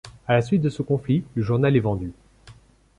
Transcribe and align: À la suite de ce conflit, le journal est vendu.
À 0.27 0.33
la 0.33 0.41
suite 0.41 0.63
de 0.63 0.69
ce 0.69 0.81
conflit, 0.81 1.23
le 1.35 1.43
journal 1.43 1.75
est 1.75 1.79
vendu. 1.79 2.11